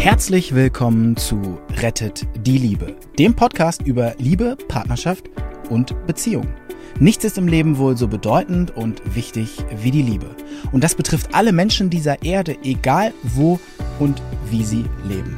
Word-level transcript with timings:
Herzlich 0.00 0.54
willkommen 0.54 1.14
zu 1.18 1.60
Rettet 1.76 2.26
die 2.34 2.56
Liebe, 2.56 2.96
dem 3.18 3.36
Podcast 3.36 3.82
über 3.82 4.14
Liebe, 4.16 4.56
Partnerschaft 4.66 5.28
und 5.68 5.94
Beziehung. 6.06 6.46
Nichts 6.98 7.22
ist 7.24 7.36
im 7.36 7.46
Leben 7.46 7.76
wohl 7.76 7.98
so 7.98 8.08
bedeutend 8.08 8.74
und 8.74 9.02
wichtig 9.14 9.58
wie 9.82 9.90
die 9.90 10.00
Liebe. 10.00 10.34
Und 10.72 10.82
das 10.82 10.94
betrifft 10.94 11.34
alle 11.34 11.52
Menschen 11.52 11.90
dieser 11.90 12.22
Erde, 12.22 12.56
egal 12.62 13.12
wo 13.24 13.60
und 13.98 14.22
wie 14.48 14.64
sie 14.64 14.86
leben. 15.06 15.36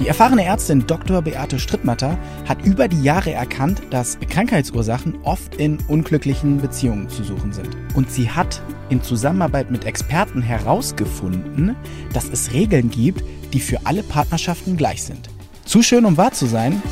Die 0.00 0.08
erfahrene 0.08 0.46
Ärztin 0.46 0.86
Dr. 0.86 1.20
Beate 1.20 1.58
Strittmatter 1.58 2.16
hat 2.48 2.64
über 2.64 2.88
die 2.88 3.02
Jahre 3.02 3.32
erkannt, 3.32 3.82
dass 3.90 4.18
Krankheitsursachen 4.18 5.18
oft 5.24 5.56
in 5.56 5.76
unglücklichen 5.88 6.58
Beziehungen 6.62 7.10
zu 7.10 7.22
suchen 7.22 7.52
sind. 7.52 7.76
Und 7.94 8.10
sie 8.10 8.30
hat 8.30 8.62
in 8.88 9.02
Zusammenarbeit 9.02 9.70
mit 9.70 9.84
Experten 9.84 10.40
herausgefunden, 10.40 11.76
dass 12.14 12.30
es 12.30 12.54
Regeln 12.54 12.88
gibt, 12.88 13.22
die 13.52 13.60
für 13.60 13.84
alle 13.84 14.02
Partnerschaften 14.02 14.78
gleich 14.78 15.02
sind. 15.02 15.28
Zu 15.66 15.82
schön, 15.82 16.06
um 16.06 16.16
wahr 16.16 16.32
zu 16.32 16.46
sein? 16.46 16.82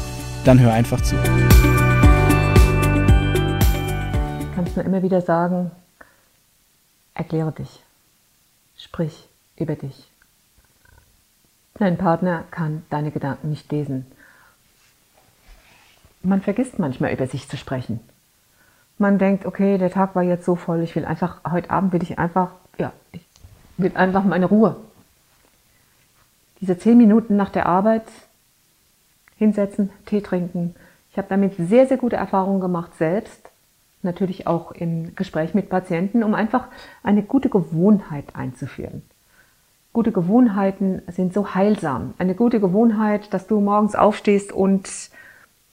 Dann 0.44 0.60
hör 0.60 0.74
einfach 0.74 1.00
zu. 1.00 1.16
Du 1.16 1.22
kannst 4.54 4.76
nur 4.76 4.84
immer 4.84 5.02
wieder 5.02 5.22
sagen, 5.22 5.70
erkläre 7.14 7.52
dich, 7.52 7.80
sprich 8.76 9.14
über 9.56 9.76
dich. 9.76 10.08
Dein 11.78 11.96
Partner 11.96 12.44
kann 12.50 12.82
deine 12.90 13.12
Gedanken 13.12 13.50
nicht 13.50 13.70
lesen. 13.70 14.06
Man 16.22 16.42
vergisst 16.42 16.80
manchmal 16.80 17.12
über 17.12 17.28
sich 17.28 17.48
zu 17.48 17.56
sprechen. 17.56 18.00
Man 18.98 19.18
denkt, 19.18 19.46
okay, 19.46 19.78
der 19.78 19.92
Tag 19.92 20.16
war 20.16 20.24
jetzt 20.24 20.44
so 20.44 20.56
voll, 20.56 20.82
ich 20.82 20.96
will 20.96 21.04
einfach, 21.04 21.40
heute 21.48 21.70
Abend 21.70 21.92
will 21.92 22.02
ich 22.02 22.18
einfach, 22.18 22.50
ja, 22.78 22.92
ich 23.12 23.20
will 23.76 23.92
einfach 23.94 24.24
meine 24.24 24.46
Ruhe. 24.46 24.74
Diese 26.60 26.76
zehn 26.76 26.98
Minuten 26.98 27.36
nach 27.36 27.50
der 27.50 27.66
Arbeit 27.66 28.06
hinsetzen, 29.36 29.90
Tee 30.06 30.20
trinken. 30.20 30.74
Ich 31.12 31.16
habe 31.16 31.28
damit 31.28 31.54
sehr, 31.56 31.86
sehr 31.86 31.96
gute 31.96 32.16
Erfahrungen 32.16 32.60
gemacht 32.60 32.96
selbst. 32.98 33.50
Natürlich 34.02 34.48
auch 34.48 34.72
im 34.72 35.14
Gespräch 35.14 35.54
mit 35.54 35.70
Patienten, 35.70 36.24
um 36.24 36.34
einfach 36.34 36.66
eine 37.04 37.22
gute 37.22 37.48
Gewohnheit 37.48 38.34
einzuführen. 38.34 39.02
Gute 39.92 40.12
Gewohnheiten 40.12 41.02
sind 41.08 41.32
so 41.32 41.54
heilsam. 41.54 42.14
Eine 42.18 42.34
gute 42.34 42.60
Gewohnheit, 42.60 43.32
dass 43.32 43.46
du 43.46 43.60
morgens 43.60 43.94
aufstehst 43.94 44.52
und 44.52 44.88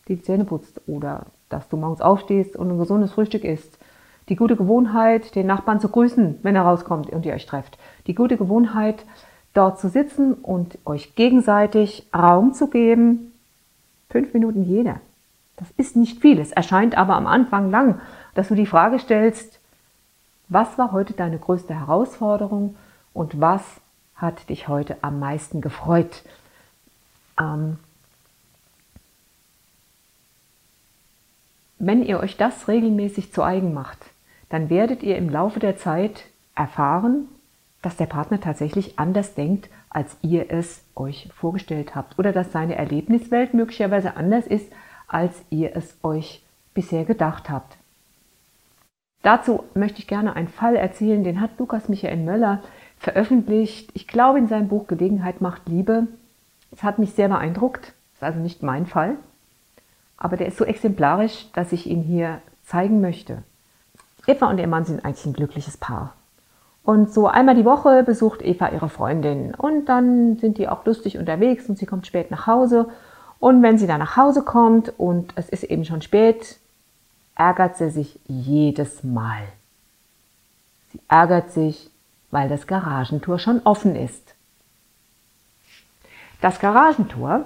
die 0.07 0.21
Zähne 0.21 0.45
putzt 0.45 0.81
oder 0.87 1.25
dass 1.49 1.67
du 1.69 1.77
morgens 1.77 2.01
aufstehst 2.01 2.55
und 2.55 2.71
ein 2.71 2.77
gesundes 2.77 3.11
Frühstück 3.11 3.43
isst. 3.43 3.77
Die 4.29 4.35
gute 4.35 4.55
Gewohnheit, 4.55 5.35
den 5.35 5.45
Nachbarn 5.45 5.79
zu 5.79 5.89
grüßen, 5.89 6.39
wenn 6.41 6.55
er 6.55 6.63
rauskommt 6.63 7.09
und 7.11 7.25
ihr 7.25 7.33
euch 7.33 7.45
trefft. 7.45 7.77
Die 8.07 8.15
gute 8.15 8.37
Gewohnheit, 8.37 9.05
dort 9.53 9.79
zu 9.79 9.89
sitzen 9.89 10.33
und 10.33 10.77
euch 10.85 11.15
gegenseitig 11.15 12.07
Raum 12.13 12.53
zu 12.53 12.67
geben. 12.67 13.33
Fünf 14.09 14.33
Minuten 14.33 14.63
jeder. 14.63 14.99
Das 15.57 15.67
ist 15.77 15.95
nicht 15.95 16.21
viel. 16.21 16.39
Es 16.39 16.51
erscheint 16.51 16.97
aber 16.97 17.15
am 17.15 17.27
Anfang 17.27 17.69
lang, 17.69 18.01
dass 18.33 18.47
du 18.47 18.55
die 18.55 18.65
Frage 18.65 18.99
stellst, 18.99 19.59
was 20.49 20.77
war 20.77 20.91
heute 20.91 21.13
deine 21.13 21.37
größte 21.37 21.73
Herausforderung 21.73 22.75
und 23.13 23.39
was 23.39 23.63
hat 24.15 24.49
dich 24.49 24.67
heute 24.67 24.97
am 25.01 25.19
meisten 25.19 25.61
gefreut? 25.61 26.23
Ähm, 27.39 27.77
wenn 31.77 32.03
ihr 32.03 32.19
euch 32.19 32.37
das 32.37 32.67
regelmäßig 32.67 33.33
zu 33.33 33.43
eigen 33.43 33.73
macht, 33.73 33.99
dann 34.49 34.69
werdet 34.69 35.03
ihr 35.03 35.17
im 35.17 35.29
Laufe 35.29 35.59
der 35.59 35.77
Zeit 35.77 36.25
erfahren, 36.55 37.27
dass 37.81 37.97
der 37.97 38.05
Partner 38.05 38.39
tatsächlich 38.39 38.97
anders 38.97 39.35
denkt, 39.35 39.69
als 39.89 40.17
ihr 40.21 40.51
es 40.51 40.83
euch 40.95 41.29
vorgestellt 41.35 41.95
habt 41.95 42.17
oder 42.17 42.31
dass 42.31 42.51
seine 42.51 42.75
Erlebniswelt 42.75 43.53
möglicherweise 43.53 44.15
anders 44.17 44.47
ist, 44.47 44.71
als 45.07 45.33
ihr 45.49 45.75
es 45.75 45.95
euch 46.03 46.41
bisher 46.73 47.05
gedacht 47.05 47.49
habt. 47.49 47.77
Dazu 49.21 49.63
möchte 49.73 49.99
ich 49.99 50.07
gerne 50.07 50.35
einen 50.35 50.47
Fall 50.47 50.75
erzählen, 50.75 51.23
den 51.23 51.41
hat 51.41 51.57
Lukas 51.57 51.89
Michael 51.89 52.17
Möller 52.17 52.61
veröffentlicht. 53.05 53.91
Ich 53.93 54.07
glaube, 54.07 54.39
in 54.39 54.47
seinem 54.47 54.67
Buch 54.67 54.87
Gelegenheit 54.87 55.39
macht 55.39 55.69
Liebe. 55.69 56.07
Es 56.71 56.83
hat 56.83 56.99
mich 56.99 57.13
sehr 57.13 57.29
beeindruckt. 57.29 57.85
Das 57.85 58.17
ist 58.17 58.23
also 58.23 58.39
nicht 58.39 58.63
mein 58.63 58.87
Fall. 58.87 59.15
Aber 60.17 60.37
der 60.37 60.47
ist 60.47 60.57
so 60.57 60.65
exemplarisch, 60.65 61.47
dass 61.53 61.71
ich 61.71 61.87
ihn 61.87 62.01
hier 62.01 62.41
zeigen 62.65 63.01
möchte. 63.01 63.43
Eva 64.25 64.49
und 64.49 64.57
ihr 64.57 64.67
Mann 64.67 64.85
sind 64.85 65.05
eigentlich 65.05 65.25
ein 65.25 65.33
glückliches 65.33 65.77
Paar. 65.77 66.15
Und 66.83 67.13
so 67.13 67.27
einmal 67.27 67.55
die 67.55 67.65
Woche 67.65 68.01
besucht 68.03 68.41
Eva 68.41 68.69
ihre 68.69 68.89
Freundin. 68.89 69.53
Und 69.53 69.85
dann 69.85 70.37
sind 70.37 70.57
die 70.57 70.67
auch 70.67 70.83
lustig 70.85 71.17
unterwegs 71.19 71.69
und 71.69 71.77
sie 71.77 71.85
kommt 71.85 72.07
spät 72.07 72.31
nach 72.31 72.47
Hause. 72.47 72.87
Und 73.39 73.61
wenn 73.61 73.77
sie 73.77 73.87
dann 73.87 73.99
nach 73.99 74.17
Hause 74.17 74.41
kommt 74.41 74.97
und 74.97 75.31
es 75.35 75.49
ist 75.49 75.63
eben 75.63 75.85
schon 75.85 76.01
spät, 76.01 76.57
ärgert 77.35 77.77
sie 77.77 77.91
sich 77.91 78.19
jedes 78.27 79.03
Mal. 79.03 79.43
Sie 80.91 81.01
ärgert 81.07 81.51
sich, 81.51 81.91
weil 82.35 82.49
das 82.49 82.67
Garagentor 82.67 83.39
schon 83.39 83.61
offen 83.63 83.95
ist. 83.95 84.35
Das 86.41 86.59
Garagentor, 86.59 87.45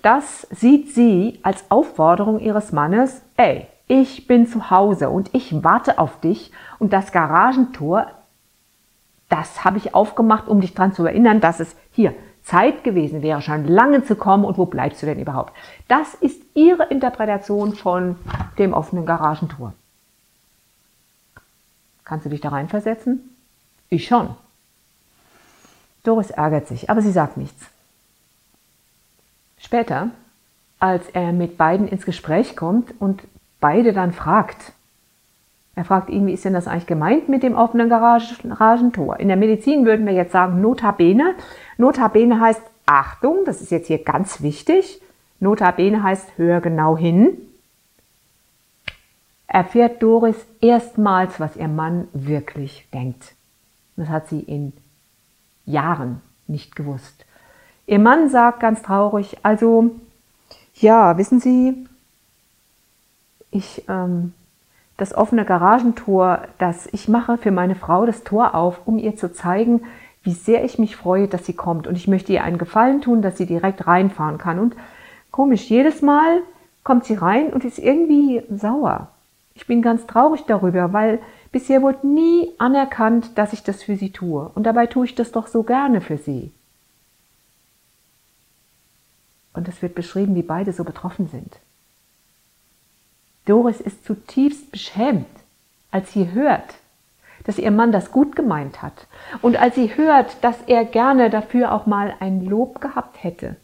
das 0.00 0.46
sieht 0.50 0.94
sie 0.94 1.38
als 1.42 1.70
Aufforderung 1.70 2.40
ihres 2.40 2.72
Mannes, 2.72 3.20
ey, 3.36 3.66
ich 3.86 4.26
bin 4.26 4.46
zu 4.46 4.70
Hause 4.70 5.10
und 5.10 5.34
ich 5.34 5.62
warte 5.62 5.98
auf 5.98 6.18
dich 6.20 6.50
und 6.78 6.94
das 6.94 7.12
Garagentor, 7.12 8.06
das 9.28 9.66
habe 9.66 9.76
ich 9.76 9.94
aufgemacht, 9.94 10.48
um 10.48 10.62
dich 10.62 10.72
daran 10.72 10.94
zu 10.94 11.04
erinnern, 11.04 11.42
dass 11.42 11.60
es 11.60 11.76
hier 11.92 12.14
Zeit 12.42 12.84
gewesen 12.84 13.20
wäre, 13.20 13.42
schon 13.42 13.66
lange 13.68 14.02
zu 14.02 14.16
kommen 14.16 14.46
und 14.46 14.56
wo 14.56 14.64
bleibst 14.64 15.02
du 15.02 15.06
denn 15.06 15.20
überhaupt? 15.20 15.52
Das 15.88 16.14
ist 16.14 16.40
ihre 16.54 16.84
Interpretation 16.84 17.74
von 17.74 18.16
dem 18.56 18.72
offenen 18.72 19.04
Garagentor. 19.04 19.74
Kannst 22.06 22.24
du 22.24 22.30
dich 22.30 22.40
da 22.40 22.48
reinversetzen? 22.48 23.33
Ich 23.94 24.08
schon. 24.08 24.30
Doris 26.02 26.32
ärgert 26.32 26.66
sich, 26.66 26.90
aber 26.90 27.00
sie 27.00 27.12
sagt 27.12 27.36
nichts. 27.36 27.66
Später, 29.56 30.10
als 30.80 31.08
er 31.10 31.32
mit 31.32 31.56
beiden 31.56 31.86
ins 31.86 32.04
Gespräch 32.04 32.56
kommt 32.56 32.92
und 33.00 33.22
beide 33.60 33.92
dann 33.92 34.12
fragt, 34.12 34.72
er 35.76 35.84
fragt 35.84 36.10
ihn, 36.10 36.26
wie 36.26 36.32
ist 36.32 36.44
denn 36.44 36.54
das 36.54 36.66
eigentlich 36.66 36.88
gemeint 36.88 37.28
mit 37.28 37.44
dem 37.44 37.54
offenen 37.54 37.88
Garagentor? 37.88 39.20
In 39.20 39.28
der 39.28 39.36
Medizin 39.36 39.86
würden 39.86 40.06
wir 40.06 40.12
jetzt 40.12 40.32
sagen 40.32 40.60
Notabene. 40.60 41.36
Notabene 41.78 42.40
heißt 42.40 42.62
Achtung, 42.86 43.44
das 43.44 43.60
ist 43.60 43.70
jetzt 43.70 43.86
hier 43.86 44.02
ganz 44.02 44.42
wichtig. 44.42 45.00
Notabene 45.38 46.02
heißt 46.02 46.36
hör 46.36 46.60
genau 46.60 46.96
hin. 46.96 47.38
Erfährt 49.46 50.02
Doris 50.02 50.46
erstmals, 50.60 51.38
was 51.38 51.56
ihr 51.56 51.68
Mann 51.68 52.08
wirklich 52.12 52.88
denkt. 52.92 53.34
Das 53.96 54.08
hat 54.08 54.28
sie 54.28 54.40
in 54.40 54.72
Jahren 55.66 56.20
nicht 56.46 56.76
gewusst. 56.76 57.24
Ihr 57.86 57.98
Mann 57.98 58.28
sagt 58.30 58.60
ganz 58.60 58.82
traurig, 58.82 59.38
also 59.42 59.90
ja, 60.74 61.16
wissen 61.18 61.40
Sie, 61.40 61.86
ich, 63.50 63.84
ähm, 63.88 64.32
das 64.96 65.14
offene 65.14 65.44
Garagentor, 65.44 66.42
das 66.58 66.88
ich 66.92 67.08
mache 67.08 67.36
für 67.36 67.50
meine 67.50 67.74
Frau 67.76 68.06
das 68.06 68.24
Tor 68.24 68.54
auf, 68.54 68.86
um 68.86 68.98
ihr 68.98 69.16
zu 69.16 69.32
zeigen, 69.32 69.82
wie 70.22 70.32
sehr 70.32 70.64
ich 70.64 70.78
mich 70.78 70.96
freue, 70.96 71.28
dass 71.28 71.46
sie 71.46 71.52
kommt. 71.52 71.86
Und 71.86 71.96
ich 71.96 72.08
möchte 72.08 72.32
ihr 72.32 72.42
einen 72.42 72.58
Gefallen 72.58 73.00
tun, 73.00 73.22
dass 73.22 73.36
sie 73.36 73.46
direkt 73.46 73.86
reinfahren 73.86 74.38
kann. 74.38 74.58
Und 74.58 74.74
komisch, 75.30 75.68
jedes 75.68 76.00
Mal 76.00 76.40
kommt 76.82 77.04
sie 77.04 77.14
rein 77.14 77.52
und 77.52 77.64
ist 77.64 77.78
irgendwie 77.78 78.42
sauer. 78.50 79.08
Ich 79.54 79.66
bin 79.66 79.82
ganz 79.82 80.06
traurig 80.06 80.42
darüber, 80.46 80.92
weil 80.92 81.20
Bisher 81.54 81.82
wurde 81.82 82.04
nie 82.04 82.50
anerkannt, 82.58 83.38
dass 83.38 83.52
ich 83.52 83.62
das 83.62 83.84
für 83.84 83.94
sie 83.94 84.10
tue. 84.10 84.50
Und 84.56 84.64
dabei 84.64 84.88
tue 84.88 85.06
ich 85.06 85.14
das 85.14 85.30
doch 85.30 85.46
so 85.46 85.62
gerne 85.62 86.00
für 86.00 86.18
sie. 86.18 86.50
Und 89.52 89.68
es 89.68 89.80
wird 89.80 89.94
beschrieben, 89.94 90.34
wie 90.34 90.42
beide 90.42 90.72
so 90.72 90.82
betroffen 90.82 91.28
sind. 91.28 91.60
Doris 93.44 93.80
ist 93.80 94.04
zutiefst 94.04 94.72
beschämt, 94.72 95.28
als 95.92 96.12
sie 96.12 96.32
hört, 96.32 96.74
dass 97.44 97.58
ihr 97.58 97.70
Mann 97.70 97.92
das 97.92 98.10
gut 98.10 98.34
gemeint 98.34 98.82
hat 98.82 99.06
und 99.40 99.56
als 99.56 99.76
sie 99.76 99.96
hört, 99.96 100.42
dass 100.42 100.60
er 100.66 100.84
gerne 100.84 101.30
dafür 101.30 101.70
auch 101.70 101.86
mal 101.86 102.16
ein 102.18 102.44
Lob 102.44 102.80
gehabt 102.80 103.22
hätte. 103.22 103.54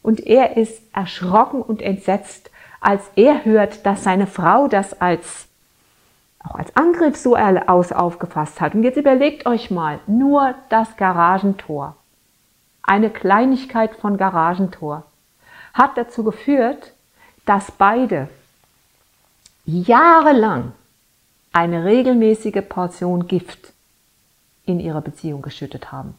Und 0.00 0.20
er 0.20 0.56
ist 0.56 0.80
erschrocken 0.92 1.60
und 1.60 1.82
entsetzt, 1.82 2.52
als 2.80 3.02
er 3.14 3.44
hört, 3.44 3.84
dass 3.86 4.04
seine 4.04 4.26
Frau 4.26 4.68
das 4.68 5.00
als 5.00 5.46
auch 6.42 6.54
als 6.54 6.74
Angriff 6.74 7.16
so 7.16 7.36
aus 7.36 7.92
aufgefasst 7.92 8.60
hat. 8.60 8.74
Und 8.74 8.82
jetzt 8.82 8.96
überlegt 8.96 9.46
euch 9.46 9.70
mal, 9.70 10.00
nur 10.06 10.54
das 10.70 10.96
Garagentor, 10.96 11.96
eine 12.82 13.10
Kleinigkeit 13.10 13.94
von 13.96 14.16
Garagentor, 14.16 15.04
hat 15.74 15.98
dazu 15.98 16.24
geführt, 16.24 16.94
dass 17.44 17.70
beide 17.70 18.28
jahrelang 19.66 20.72
eine 21.52 21.84
regelmäßige 21.84 22.62
Portion 22.68 23.26
Gift 23.26 23.72
in 24.64 24.80
ihre 24.80 25.02
Beziehung 25.02 25.42
geschüttet 25.42 25.92
haben. 25.92 26.14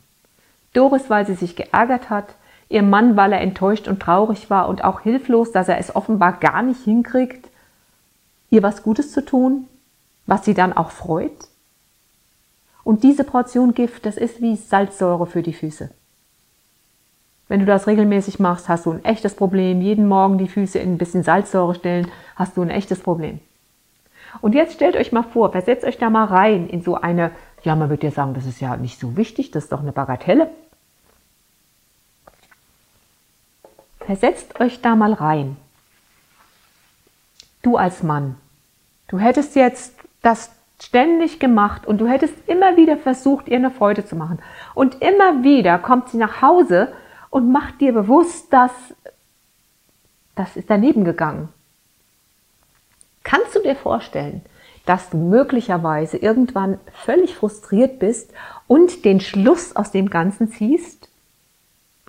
Doris, 0.74 1.10
weil 1.10 1.26
sie 1.26 1.36
sich 1.36 1.56
geärgert 1.56 2.10
hat, 2.10 2.36
ihr 2.72 2.84
Mann, 2.84 3.18
weil 3.18 3.34
er 3.34 3.42
enttäuscht 3.42 3.88
und 3.88 4.00
traurig 4.00 4.50
war 4.50 4.70
und 4.70 4.84
auch 4.84 5.02
hilflos, 5.02 5.52
dass 5.52 5.68
er 5.68 5.78
es 5.78 5.96
offenbar 5.96 6.34
gar 6.34 6.62
nicht 6.62 6.84
hinkriegt, 6.84 7.50
ihr 8.50 8.64
was 8.64 8.84
Gutes 8.84 9.12
zu 9.12 9.24
tun, 9.24 9.68
was 10.26 10.46
sie 10.46 10.54
dann 10.54 10.74
auch 10.74 10.92
freut. 10.92 11.32
Und 12.84 13.04
diese 13.04 13.24
Portion 13.24 13.74
Gift, 13.74 14.06
das 14.06 14.18
ist 14.18 14.42
wie 14.42 14.56
Salzsäure 14.56 15.28
für 15.28 15.42
die 15.42 15.54
Füße. 15.54 15.92
Wenn 17.48 17.60
du 17.60 17.66
das 17.66 17.86
regelmäßig 17.86 18.40
machst, 18.40 18.70
hast 18.70 18.86
du 18.86 18.92
ein 18.92 19.04
echtes 19.04 19.36
Problem. 19.36 19.82
Jeden 19.82 20.08
Morgen 20.08 20.38
die 20.38 20.48
Füße 20.48 20.80
in 20.80 20.94
ein 20.94 20.98
bisschen 20.98 21.24
Salzsäure 21.24 21.76
stellen, 21.76 22.08
hast 22.36 22.56
du 22.56 22.62
ein 22.62 22.70
echtes 22.70 23.02
Problem. 23.02 23.40
Und 24.40 24.56
jetzt 24.56 24.76
stellt 24.76 24.96
euch 24.96 25.12
mal 25.12 25.24
vor, 25.24 25.52
versetzt 25.52 25.84
euch 25.84 25.98
da 25.98 26.10
mal 26.10 26.26
rein 26.26 26.70
in 26.70 26.82
so 26.82 26.96
eine, 26.96 27.32
ja, 27.64 27.76
man 27.76 27.90
würde 27.90 28.08
ja 28.08 28.12
sagen, 28.12 28.34
das 28.34 28.46
ist 28.46 28.62
ja 28.62 28.78
nicht 28.78 29.00
so 29.00 29.18
wichtig, 29.18 29.52
das 29.52 29.66
ist 29.66 29.74
doch 29.74 29.82
eine 29.82 29.92
Bagatelle. 29.92 30.50
Versetzt 34.12 34.60
euch 34.60 34.82
da 34.82 34.98
mal 34.98 35.14
rein. 35.14 35.56
Du 37.62 37.78
als 37.78 38.04
Mann, 38.04 38.36
du 39.08 39.20
hättest 39.20 39.56
jetzt 39.56 39.94
das 40.22 40.52
ständig 40.82 41.40
gemacht 41.40 41.88
und 41.88 42.02
du 42.02 42.10
hättest 42.10 42.34
immer 42.46 42.76
wieder 42.76 42.98
versucht, 42.98 43.48
ihr 43.48 43.56
eine 43.56 43.72
Freude 43.72 44.06
zu 44.06 44.18
machen. 44.18 44.40
Und 44.74 45.02
immer 45.02 45.46
wieder 45.46 45.80
kommt 45.80 46.10
sie 46.10 46.18
nach 46.18 46.42
Hause 46.42 46.94
und 47.30 47.54
macht 47.54 47.80
dir 47.80 47.94
bewusst, 47.94 48.52
dass 48.52 48.74
das 50.36 50.58
ist 50.58 50.70
daneben 50.70 51.06
gegangen. 51.06 51.48
Kannst 53.24 53.56
du 53.56 53.62
dir 53.62 53.78
vorstellen, 53.78 54.42
dass 54.86 55.10
du 55.10 55.16
möglicherweise 55.16 56.18
irgendwann 56.18 56.82
völlig 57.06 57.34
frustriert 57.34 57.98
bist 58.00 58.34
und 58.68 59.06
den 59.06 59.22
Schluss 59.22 59.74
aus 59.74 59.92
dem 59.92 60.10
Ganzen 60.10 60.52
ziehst? 60.52 61.08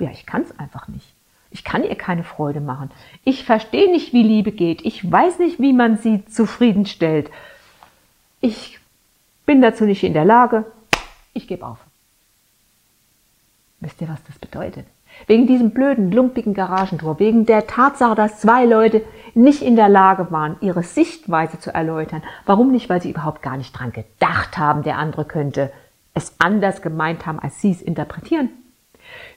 Ja, 0.01 0.11
ich 0.11 0.27
kann 0.27 0.43
es 0.43 0.59
einfach 0.59 0.89
nicht. 0.89 1.15
Ich 1.53 1.65
kann 1.65 1.85
ihr 1.85 1.95
keine 1.95 2.25
Freude 2.25 2.61
machen. 2.61 2.91
Ich 3.25 3.45
verstehe 3.45 3.91
nicht, 3.91 4.13
wie 4.13 4.23
Liebe 4.23 4.53
geht. 4.53 4.85
Ich 4.85 5.11
weiß 5.11 5.39
nicht, 5.39 5.61
wie 5.61 5.75
man 5.75 5.99
sie 5.99 6.25
zufriedenstellt. 6.25 7.31
Ich 8.41 8.81
bin 9.45 9.61
dazu 9.61 9.85
nicht 9.85 10.03
in 10.03 10.15
der 10.15 10.25
Lage. 10.25 10.65
Ich 11.35 11.47
gebe 11.47 11.67
auf. 11.67 11.79
Wisst 13.81 14.01
ihr, 14.01 14.09
was 14.09 14.23
das 14.25 14.39
bedeutet? 14.39 14.87
Wegen 15.27 15.47
diesem 15.47 15.73
blöden, 15.73 16.11
lumpigen 16.11 16.55
Garagentor, 16.55 17.19
wegen 17.19 17.45
der 17.45 17.67
Tatsache, 17.67 18.15
dass 18.15 18.41
zwei 18.41 18.65
Leute 18.65 19.03
nicht 19.35 19.61
in 19.61 19.77
der 19.77 19.91
Lage 19.91 20.31
waren, 20.31 20.57
ihre 20.63 20.83
Sichtweise 20.83 21.59
zu 21.59 21.73
erläutern. 21.75 22.23
Warum 22.47 22.73
nicht? 22.73 22.89
Weil 22.89 23.03
sie 23.03 23.11
überhaupt 23.11 23.43
gar 23.43 23.59
nicht 23.59 23.73
dran 23.73 23.93
gedacht 23.93 24.57
haben, 24.57 24.83
der 24.85 24.97
andere 24.97 25.27
könnte 25.27 25.71
es 26.15 26.35
anders 26.39 26.81
gemeint 26.81 27.27
haben, 27.27 27.39
als 27.39 27.61
sie 27.61 27.73
es 27.73 27.83
interpretieren. 27.83 28.49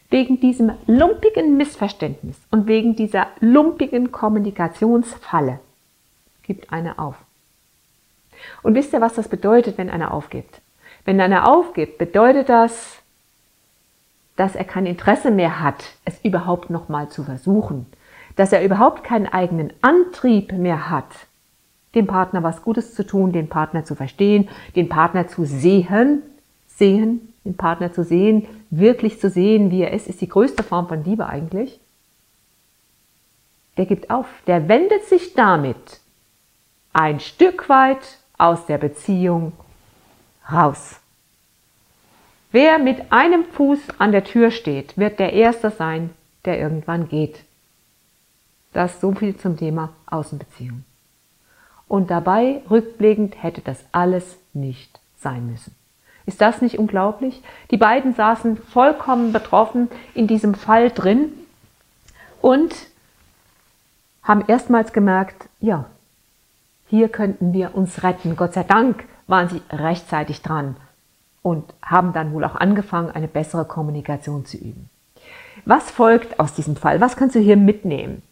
Wegen 0.09 0.39
diesem 0.39 0.71
lumpigen 0.85 1.57
Missverständnis 1.57 2.37
und 2.51 2.67
wegen 2.67 2.95
dieser 2.95 3.27
lumpigen 3.39 4.11
Kommunikationsfalle 4.11 5.59
gibt 6.43 6.71
einer 6.71 6.99
auf. 6.99 7.15
Und 8.61 8.75
wisst 8.75 8.93
ihr, 8.93 9.01
was 9.01 9.15
das 9.15 9.27
bedeutet, 9.27 9.77
wenn 9.77 9.89
einer 9.89 10.13
aufgibt? 10.13 10.61
Wenn 11.03 11.19
einer 11.19 11.47
aufgibt, 11.47 11.97
bedeutet 11.97 12.49
das, 12.49 13.01
dass 14.35 14.55
er 14.55 14.65
kein 14.65 14.85
Interesse 14.85 15.31
mehr 15.31 15.61
hat, 15.61 15.83
es 16.03 16.19
überhaupt 16.23 16.69
nochmal 16.69 17.09
zu 17.09 17.23
versuchen, 17.23 17.85
dass 18.35 18.51
er 18.51 18.63
überhaupt 18.63 19.03
keinen 19.03 19.27
eigenen 19.27 19.71
Antrieb 19.81 20.51
mehr 20.51 20.89
hat, 20.89 21.27
dem 21.93 22.07
Partner 22.07 22.43
was 22.43 22.61
Gutes 22.61 22.93
zu 22.93 23.05
tun, 23.05 23.31
den 23.31 23.47
Partner 23.47 23.85
zu 23.85 23.95
verstehen, 23.95 24.49
den 24.75 24.89
Partner 24.89 25.27
zu 25.27 25.45
sehen, 25.45 26.21
sehen, 26.67 27.33
den 27.45 27.55
Partner 27.55 27.93
zu 27.93 28.03
sehen, 28.03 28.47
wirklich 28.71 29.19
zu 29.19 29.29
sehen, 29.29 29.71
wie 29.71 29.83
er 29.83 29.93
ist, 29.93 30.07
ist 30.07 30.19
die 30.19 30.27
größte 30.27 30.63
Form 30.63 30.87
von 30.87 31.03
Liebe 31.03 31.27
eigentlich. 31.27 31.79
Der 33.77 33.85
gibt 33.85 34.09
auf, 34.09 34.25
der 34.47 34.67
wendet 34.67 35.05
sich 35.05 35.33
damit 35.33 35.99
ein 36.91 37.19
Stück 37.19 37.69
weit 37.69 38.17
aus 38.37 38.65
der 38.65 38.77
Beziehung 38.77 39.53
raus. 40.51 40.99
Wer 42.51 42.79
mit 42.79 43.11
einem 43.11 43.43
Fuß 43.43 43.79
an 43.97 44.11
der 44.11 44.23
Tür 44.23 44.49
steht, 44.49 44.97
wird 44.97 45.19
der 45.19 45.33
Erste 45.33 45.71
sein, 45.71 46.11
der 46.45 46.57
irgendwann 46.57 47.09
geht. 47.09 47.43
Das 48.71 49.01
so 49.01 49.11
viel 49.11 49.35
zum 49.35 49.57
Thema 49.57 49.93
Außenbeziehung. 50.05 50.83
Und 51.87 52.09
dabei, 52.09 52.61
rückblickend, 52.69 53.41
hätte 53.43 53.61
das 53.61 53.83
alles 53.91 54.37
nicht 54.53 54.99
sein 55.17 55.47
müssen. 55.47 55.75
Ist 56.25 56.41
das 56.41 56.61
nicht 56.61 56.79
unglaublich? 56.79 57.41
Die 57.71 57.77
beiden 57.77 58.15
saßen 58.15 58.57
vollkommen 58.57 59.31
betroffen 59.31 59.89
in 60.13 60.27
diesem 60.27 60.55
Fall 60.55 60.89
drin 60.89 61.31
und 62.41 62.73
haben 64.23 64.43
erstmals 64.47 64.91
gemerkt, 64.91 65.47
ja, 65.59 65.85
hier 66.87 67.09
könnten 67.09 67.53
wir 67.53 67.75
uns 67.75 68.03
retten. 68.03 68.35
Gott 68.35 68.53
sei 68.53 68.63
Dank 68.63 69.03
waren 69.27 69.49
sie 69.49 69.61
rechtzeitig 69.71 70.41
dran 70.41 70.75
und 71.41 71.73
haben 71.81 72.13
dann 72.13 72.33
wohl 72.33 72.43
auch 72.43 72.55
angefangen, 72.55 73.11
eine 73.11 73.27
bessere 73.27 73.65
Kommunikation 73.65 74.45
zu 74.45 74.57
üben. 74.57 74.89
Was 75.65 75.91
folgt 75.91 76.39
aus 76.39 76.53
diesem 76.53 76.75
Fall? 76.75 77.01
Was 77.01 77.15
kannst 77.15 77.35
du 77.35 77.39
hier 77.39 77.57
mitnehmen? 77.57 78.23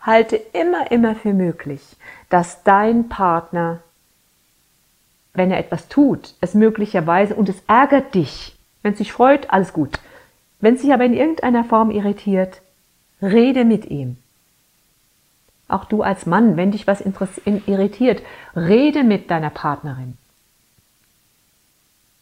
Halte 0.00 0.36
immer, 0.36 0.90
immer 0.90 1.14
für 1.14 1.32
möglich, 1.32 1.82
dass 2.28 2.62
dein 2.64 3.08
Partner 3.08 3.80
wenn 5.34 5.50
er 5.50 5.58
etwas 5.58 5.88
tut, 5.88 6.34
es 6.40 6.54
möglicherweise 6.54 7.34
und 7.34 7.48
es 7.48 7.62
ärgert 7.66 8.14
dich. 8.14 8.56
Wenn 8.82 8.92
es 8.92 8.98
dich 8.98 9.12
freut, 9.12 9.50
alles 9.50 9.72
gut. 9.72 9.98
Wenn 10.60 10.74
es 10.74 10.82
dich 10.82 10.92
aber 10.92 11.04
in 11.04 11.14
irgendeiner 11.14 11.64
Form 11.64 11.90
irritiert, 11.90 12.60
rede 13.20 13.64
mit 13.64 13.90
ihm. 13.90 14.16
Auch 15.68 15.84
du 15.86 16.02
als 16.02 16.26
Mann, 16.26 16.56
wenn 16.56 16.72
dich 16.72 16.86
was 16.86 17.00
irritiert, 17.00 18.22
rede 18.54 19.04
mit 19.04 19.30
deiner 19.30 19.50
Partnerin. 19.50 20.18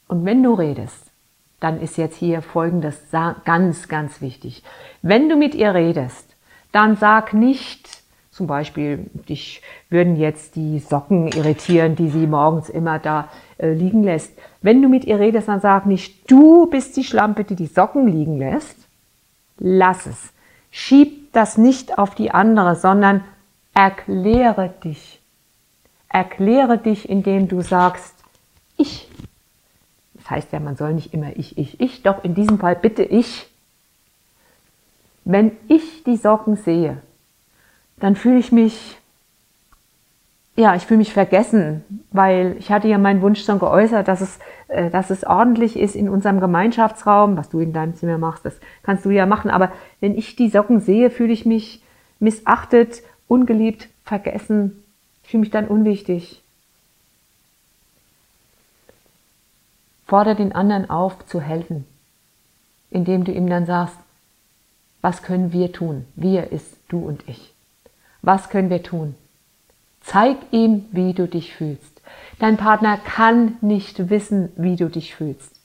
Und 0.07 0.25
wenn 0.25 0.43
du 0.43 0.55
redest, 0.55 1.11
dann 1.59 1.81
ist 1.81 1.99
jetzt 1.99 2.17
hier 2.17 2.43
Folgendes 2.43 2.99
ganz, 3.45 3.89
ganz 3.89 4.21
wichtig. 4.21 4.63
Wenn 5.03 5.29
du 5.29 5.37
mit 5.37 5.55
ihr 5.55 5.75
redest, 5.75 6.37
dann 6.73 6.97
sag 6.97 7.35
nicht, 7.35 8.00
zum 8.41 8.47
Beispiel, 8.47 9.05
dich 9.29 9.61
würden 9.91 10.17
jetzt 10.17 10.57
die 10.57 10.79
Socken 10.79 11.29
irritieren, 11.29 11.95
die 11.95 12.09
sie 12.09 12.27
morgens 12.27 12.71
immer 12.71 12.99
da 12.99 13.29
äh, 13.59 13.71
liegen 13.75 14.03
lässt. 14.03 14.33
Wenn 14.63 14.81
du 14.81 14.89
mit 14.89 15.05
ihr 15.05 15.19
redest, 15.19 15.49
dann 15.49 15.61
sag 15.61 15.85
nicht, 15.85 16.31
du 16.31 16.65
bist 16.65 16.97
die 16.97 17.05
Schlampe, 17.05 17.45
die 17.45 17.55
die 17.55 17.67
Socken 17.67 18.09
liegen 18.09 18.39
lässt. 18.39 18.79
Lass 19.59 20.07
es. 20.07 20.33
Schieb 20.71 21.35
das 21.35 21.59
nicht 21.59 21.99
auf 21.99 22.15
die 22.15 22.31
andere, 22.31 22.77
sondern 22.77 23.23
erkläre 23.75 24.73
dich. 24.83 25.21
Erkläre 26.09 26.79
dich, 26.79 27.11
indem 27.11 27.47
du 27.47 27.61
sagst, 27.61 28.15
ich. 28.79 29.07
Das 30.15 30.31
heißt 30.31 30.53
ja, 30.55 30.61
man 30.61 30.77
soll 30.77 30.95
nicht 30.95 31.13
immer 31.13 31.37
ich, 31.37 31.59
ich, 31.59 31.79
ich, 31.79 32.03
doch 32.03 32.25
in 32.25 32.35
diesem 32.35 32.59
Fall 32.59 32.75
bitte 32.75 33.03
ich. 33.03 33.49
Wenn 35.27 35.53
ich 35.69 36.05
die 36.05 36.17
Socken 36.17 36.57
sehe, 36.57 37.03
dann 38.01 38.17
fühle 38.17 38.39
ich 38.39 38.51
mich, 38.51 38.99
ja, 40.57 40.75
ich 40.75 40.87
fühle 40.87 40.99
mich 40.99 41.13
vergessen, 41.13 41.85
weil 42.11 42.57
ich 42.59 42.71
hatte 42.71 42.89
ja 42.89 42.99
meinen 42.99 43.23
Wunsch 43.23 43.45
schon 43.45 43.59
geäußert, 43.59 44.09
dass 44.09 44.21
es, 44.21 44.39
äh, 44.69 44.91
dass 44.91 45.11
es 45.11 45.25
ordentlich 45.25 45.79
ist 45.79 45.95
in 45.95 46.09
unserem 46.09 46.41
Gemeinschaftsraum, 46.41 47.37
was 47.37 47.51
du 47.51 47.61
in 47.61 47.73
deinem 47.73 47.95
Zimmer 47.95 48.19
machst, 48.19 48.45
das 48.45 48.59
kannst 48.83 49.05
du 49.05 49.11
ja 49.11 49.27
machen, 49.27 49.51
aber 49.51 49.71
wenn 50.01 50.17
ich 50.17 50.35
die 50.35 50.49
Socken 50.49 50.81
sehe, 50.81 51.11
fühle 51.11 51.33
ich 51.33 51.47
mich 51.47 51.83
missachtet, 52.19 53.03
ungeliebt, 53.29 53.89
vergessen, 54.05 54.83
fühle 55.23 55.43
mich 55.43 55.51
dann 55.51 55.69
unwichtig. 55.69 56.43
Fordere 60.07 60.35
den 60.35 60.53
anderen 60.53 60.91
auf, 60.91 61.25
zu 61.27 61.41
helfen, 61.41 61.87
indem 62.91 63.25
du 63.25 63.31
ihm 63.31 63.49
dann 63.49 63.67
sagst, 63.67 63.97
was 65.03 65.23
können 65.23 65.53
wir 65.53 65.73
tun? 65.73 66.05
Wir 66.17 66.51
ist 66.51 66.77
du 66.89 66.99
und 66.99 67.23
ich. 67.29 67.55
Was 68.23 68.49
können 68.51 68.71
wir 68.71 68.83
tun? 68.83 69.15
Zeig 70.01 70.37
ihm, 70.51 70.87
wie 70.93 71.13
du 71.13 71.27
dich 71.27 71.55
fühlst. 71.55 72.01
Dein 72.39 72.57
Partner 72.57 72.99
kann 72.99 73.57
nicht 73.61 74.11
wissen, 74.11 74.51
wie 74.57 74.77
du 74.77 74.89
dich 74.89 75.15
fühlst. 75.15 75.61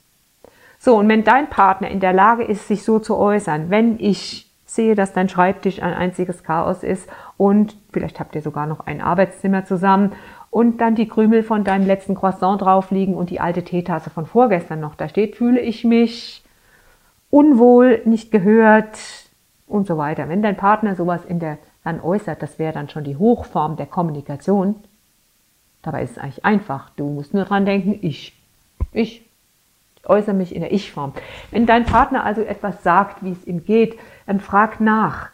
So, 0.78 0.96
und 0.96 1.08
wenn 1.08 1.24
dein 1.24 1.48
Partner 1.48 1.88
in 1.88 2.00
der 2.00 2.12
Lage 2.12 2.44
ist, 2.44 2.68
sich 2.68 2.84
so 2.84 2.98
zu 2.98 3.16
äußern, 3.16 3.70
wenn 3.70 3.98
ich 3.98 4.46
sehe, 4.66 4.94
dass 4.94 5.12
dein 5.12 5.28
Schreibtisch 5.28 5.82
ein 5.82 5.94
einziges 5.94 6.44
Chaos 6.44 6.82
ist 6.82 7.08
und 7.36 7.76
vielleicht 7.92 8.20
habt 8.20 8.34
ihr 8.34 8.42
sogar 8.42 8.66
noch 8.66 8.80
ein 8.86 9.00
Arbeitszimmer 9.00 9.64
zusammen 9.64 10.12
und 10.50 10.80
dann 10.80 10.94
die 10.94 11.08
Krümel 11.08 11.42
von 11.42 11.64
deinem 11.64 11.86
letzten 11.86 12.14
Croissant 12.14 12.60
drauf 12.60 12.90
liegen 12.90 13.14
und 13.14 13.30
die 13.30 13.40
alte 13.40 13.64
Teetasse 13.64 14.10
von 14.10 14.26
vorgestern 14.26 14.80
noch 14.80 14.94
da 14.94 15.08
steht, 15.08 15.36
fühle 15.36 15.60
ich 15.60 15.84
mich 15.84 16.44
unwohl, 17.30 18.02
nicht 18.04 18.30
gehört 18.30 18.98
und 19.66 19.86
so 19.86 19.96
weiter. 19.98 20.28
Wenn 20.28 20.42
dein 20.42 20.56
Partner 20.56 20.94
sowas 20.94 21.24
in 21.24 21.40
der 21.40 21.58
dann 21.86 22.00
äußert, 22.00 22.42
das 22.42 22.58
wäre 22.58 22.72
dann 22.72 22.88
schon 22.88 23.04
die 23.04 23.16
Hochform 23.16 23.76
der 23.76 23.86
äußere 30.04 30.34
mich 30.34 30.52
in 30.52 30.62
der 30.62 30.72
Ich-Form. 30.72 31.12
Wenn 31.52 31.64
dein 31.64 31.84
Partner 31.84 32.24
also 32.24 32.42
etwas 32.42 32.82
sagt, 32.82 33.22
wie 33.22 33.30
es 33.30 33.46
ihm 33.46 33.64
geht, 33.64 33.96
dann 34.26 34.40
frag 34.40 34.80
nach. 34.80 35.28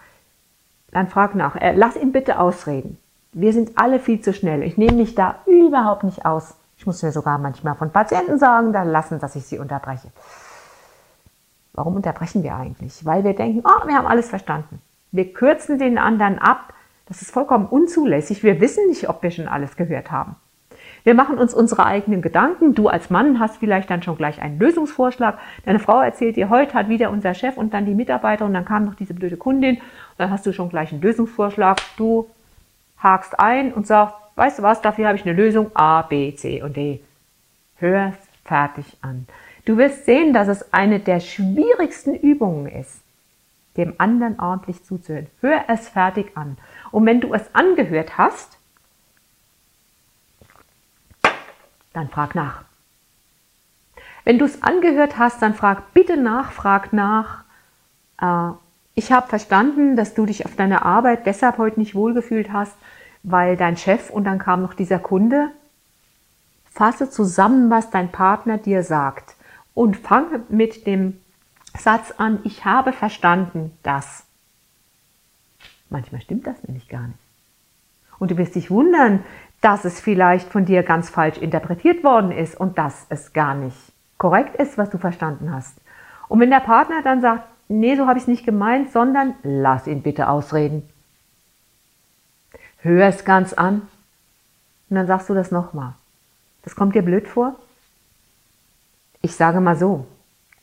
Dann 0.90 1.09
frag 1.09 1.35
nach. 1.35 1.56
Äh, 1.56 1.73
lass 1.75 1.97
ihn 1.97 2.12
bitte 2.12 2.38
ausreden. 2.38 2.99
Wir 3.32 3.54
sind 3.54 3.78
alle 3.78 3.99
viel 3.99 4.21
zu 4.21 4.35
schnell. 4.35 4.62
Ich 4.62 4.76
nehme 4.76 4.99
mich 4.99 5.14
da 5.14 5.37
überhaupt 5.47 6.04
nicht 6.04 6.26
aus. 6.26 6.54
Ich 6.76 6.85
muss 6.85 7.02
mir 7.02 7.12
sogar 7.12 7.38
manchmal 7.38 7.76
von 7.76 7.90
Patienten 7.90 8.38
sagen, 8.38 8.75
dann 8.75 8.90
lassen, 8.90 9.21
dass 9.21 9.37
ich 9.37 9.47
sie 9.47 9.59
unterbreche. 9.59 10.09
Warum 11.73 11.97
unterbrechen 11.97 12.42
wir 12.42 12.54
eigentlich? 12.54 13.06
Weil 13.06 13.25
wir 13.25 13.35
denken, 13.35 13.62
oh, 13.64 13.87
wir 13.87 13.97
haben 13.97 14.06
alles 14.06 14.28
verstanden. 14.28 14.82
Wir 15.12 15.33
kürzen 15.33 15.78
den 15.78 15.99
anderen 15.99 16.38
ab. 16.38 16.73
Das 17.07 17.23
ist 17.23 17.31
vollkommen 17.31 17.66
unzulässig. 17.66 18.42
Wir 18.42 18.61
wissen 18.61 18.88
nicht, 18.88 19.09
ob 19.09 19.23
wir 19.23 19.31
schon 19.31 19.49
alles 19.49 19.76
gehört 19.76 20.11
haben. 20.11 20.37
Wir 21.04 21.14
machen 21.14 21.38
uns 21.38 21.52
unsere 21.52 21.85
eigenen 21.85 22.23
Gedanken. 22.23 22.75
Du 22.75 22.88
als 22.88 23.11
Mann 23.11 23.40
hast 23.40 23.59
vielleicht 23.59 23.90
dann 23.90 24.02
schon 24.02 24.16
gleich 24.16 24.40
einen 24.40 24.59
Lösungsvorschlag. 24.59 25.38
Deine 25.64 25.81
Frau 25.81 26.00
erzählt 26.00 26.37
dir, 26.37 26.49
heute 26.49 26.75
hat 26.75 26.88
wieder 26.88 27.11
unser 27.11 27.35
Chef 27.35 27.57
und 27.57 27.75
dann 27.75 27.87
die 27.87 27.95
Mitarbeiter 27.95 28.45
und 28.45 28.54
dann 28.54 28.64
kam 28.64 28.85
noch 28.85 28.95
diese 28.95 29.12
blöde 29.12 29.37
Kundin. 29.37 29.76
Und 29.76 29.83
dann 30.19 30.31
hast 30.31 30.47
du 30.47 30.52
schon 30.52 30.69
gleich 30.69 30.92
einen 30.92 31.02
Lösungsvorschlag. 31.02 31.78
Du 31.97 32.28
hakst 32.99 33.38
ein 33.38 33.73
und 33.73 33.87
sagst, 33.87 34.14
weißt 34.37 34.61
du 34.61 34.62
was, 34.62 34.81
dafür 34.81 35.09
habe 35.09 35.19
ich 35.19 35.26
eine 35.26 35.35
Lösung 35.35 35.73
A, 35.75 36.02
B, 36.02 36.35
C 36.35 36.62
und 36.62 36.76
D. 36.76 37.00
Hör 37.76 38.12
fertig 38.45 38.97
an. 39.02 39.26
Du 39.64 39.76
wirst 39.76 40.07
sehen, 40.07 40.33
dass 40.33 40.49
es 40.49 40.73
eine 40.73 41.00
der 41.00 41.21
schwierigsten 41.21 42.14
Übungen 42.14 42.66
ist, 42.66 43.01
dem 43.76 43.95
anderen 43.99 44.38
ordentlich 44.38 44.85
zuzuhören. 44.85 45.29
Hör 45.41 45.64
es 45.69 45.88
fertig 45.88 46.37
an. 46.37 46.59
Und 46.91 47.07
wenn 47.07 47.21
du 47.21 47.33
es 47.33 47.55
angehört 47.55 48.19
hast, 48.19 48.59
dann 51.93 52.09
frag 52.09 52.35
nach. 52.35 52.64
Wenn 54.25 54.38
du 54.38 54.45
es 54.45 54.62
angehört 54.62 55.19
hast, 55.19 55.43
dann 55.43 55.55
frag 55.55 55.93
bitte 55.95 56.17
nach, 56.17 56.52
frag 56.52 56.93
nach. 56.93 57.45
Äh, 58.21 58.50
ich 58.95 59.11
habe 59.11 59.29
verstanden, 59.29 59.97
dass 59.97 60.14
du 60.14 60.26
dich 60.26 60.45
auf 60.45 60.55
deiner 60.55 60.85
Arbeit 60.85 61.26
deshalb 61.26 61.59
heute 61.59 61.81
nicht 61.81 61.95
wohlgefühlt 61.95 62.52
hast, 62.52 62.76
weil 63.23 63.57
dein 63.57 63.76
Chef 63.76 64.11
und 64.11 64.25
dann 64.25 64.38
kam 64.38 64.62
noch 64.62 64.75
dieser 64.75 64.99
Kunde. 64.99 65.50
Fasse 66.71 67.11
zusammen, 67.11 67.71
was 67.71 67.91
dein 67.91 68.12
Partner 68.12 68.59
dir 68.59 68.83
sagt 68.83 69.37
und 69.75 69.97
fange 69.97 70.43
mit 70.49 70.87
dem 70.87 71.22
Satz 71.79 72.12
an, 72.19 72.41
ich 72.45 72.64
habe 72.64 72.93
verstanden 72.93 73.76
das. 73.83 74.25
Manchmal 75.91 76.21
stimmt 76.21 76.47
das 76.47 76.62
nämlich 76.64 76.88
gar 76.88 77.07
nicht. 77.07 77.19
Und 78.19 78.31
du 78.31 78.37
wirst 78.37 78.55
dich 78.55 78.71
wundern, 78.71 79.25
dass 79.61 79.85
es 79.85 80.00
vielleicht 80.00 80.49
von 80.49 80.64
dir 80.64 80.83
ganz 80.83 81.09
falsch 81.09 81.38
interpretiert 81.38 82.05
worden 82.05 82.33
ist 82.33 82.59
und 82.59 82.79
dass 82.79 83.07
es 83.09 83.33
gar 83.33 83.55
nicht 83.55 83.76
korrekt 84.19 84.57
ist, 84.57 84.79
was 84.79 84.91
du 84.91 84.99
verstanden 84.99 85.52
hast. 85.52 85.76
Und 86.29 86.41
wenn 86.41 86.50
der 86.50 86.61
Partner 86.61 87.02
dann 87.02 87.21
sagt, 87.21 87.49
nee, 87.69 87.97
so 87.97 88.07
habe 88.07 88.19
ich 88.19 88.25
es 88.25 88.29
nicht 88.29 88.45
gemeint, 88.45 88.93
sondern 88.93 89.35
lass 89.43 89.87
ihn 89.87 90.02
bitte 90.02 90.29
ausreden. 90.29 90.88
Hör 92.79 93.07
es 93.07 93.25
ganz 93.25 93.52
an 93.52 93.83
und 94.88 94.97
dann 94.97 95.07
sagst 95.07 95.29
du 95.29 95.35
das 95.35 95.50
nochmal. 95.50 95.95
Das 96.62 96.76
kommt 96.76 96.95
dir 96.95 97.02
blöd 97.02 97.29
vor? 97.29 97.57
Ich 99.21 99.35
sage 99.37 99.61
mal 99.61 99.76
so, 99.76 100.07